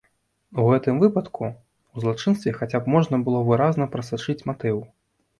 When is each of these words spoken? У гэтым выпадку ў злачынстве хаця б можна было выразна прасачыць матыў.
У 0.61 0.63
гэтым 0.67 0.95
выпадку 1.01 1.43
ў 1.49 1.97
злачынстве 2.05 2.53
хаця 2.59 2.81
б 2.85 2.93
можна 2.93 3.19
было 3.27 3.41
выразна 3.51 3.85
прасачыць 3.97 4.37
матыў. 4.51 4.81